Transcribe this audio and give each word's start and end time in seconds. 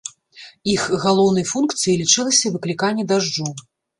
Іх 0.75 0.85
галоўнай 1.03 1.45
функцыяй 1.51 1.99
лічылася 2.01 2.53
выкліканне 2.57 3.03
дажджу. 3.15 3.47